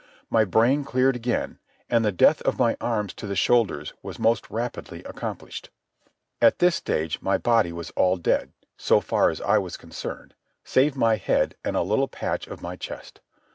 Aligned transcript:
My 0.31 0.45
brain 0.45 0.83
cleared 0.83 1.15
again, 1.15 1.59
and 1.87 2.03
the 2.03 2.11
death 2.11 2.41
of 2.41 2.57
my 2.57 2.75
arms 2.81 3.13
to 3.13 3.27
the 3.27 3.35
shoulders 3.35 3.93
was 4.01 4.17
most 4.17 4.49
rapidly 4.49 5.03
accomplished. 5.03 5.69
At 6.41 6.57
this 6.57 6.73
stage 6.73 7.21
my 7.21 7.37
body 7.37 7.71
was 7.71 7.91
all 7.91 8.17
dead, 8.17 8.51
so 8.77 8.99
far 8.99 9.29
as 9.29 9.41
I 9.41 9.59
was 9.59 9.77
concerned, 9.77 10.33
save 10.63 10.95
my 10.97 11.17
head 11.17 11.53
and 11.63 11.75
a 11.75 11.83
little 11.83 12.07
patch 12.07 12.47
of 12.47 12.63
my 12.63 12.75
chest. 12.77 13.21